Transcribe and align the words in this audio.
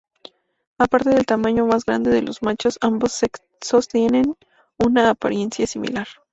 Aparte 0.79 1.11
del 1.11 1.27
tamaño 1.27 1.67
más 1.67 1.85
grande 1.85 2.09
de 2.09 2.23
los 2.23 2.41
machos, 2.41 2.79
ambos 2.81 3.11
sexos 3.11 3.87
tienen 3.87 4.35
una 4.79 5.11
apariencia 5.11 5.67
similar. 5.67 6.07